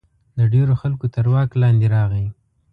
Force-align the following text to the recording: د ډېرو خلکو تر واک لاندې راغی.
د 0.37 0.39
ډېرو 0.53 0.73
خلکو 0.81 1.05
تر 1.15 1.25
واک 1.33 1.51
لاندې 1.61 1.87
راغی. 1.95 2.27